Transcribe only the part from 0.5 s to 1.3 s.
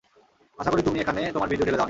আশা করি তুমি এখানে